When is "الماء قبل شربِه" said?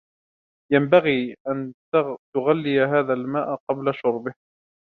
3.13-4.33